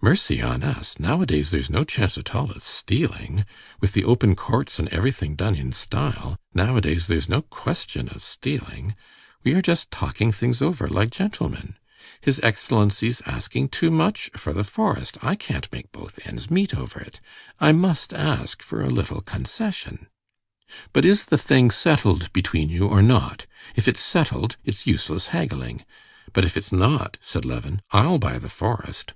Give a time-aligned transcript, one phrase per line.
[0.00, 1.00] "Mercy on us!
[1.00, 3.44] nowadays there's no chance at all of stealing.
[3.80, 8.94] With the open courts and everything done in style, nowadays there's no question of stealing.
[9.42, 11.76] We are just talking things over like gentlemen.
[12.20, 15.16] His excellency's asking too much for the forest.
[15.22, 17.18] I can't make both ends meet over it.
[17.58, 20.06] I must ask for a little concession."
[20.92, 23.46] "But is the thing settled between you or not?
[23.74, 25.82] If it's settled, it's useless haggling;
[26.34, 29.14] but if it's not," said Levin, "I'll buy the forest."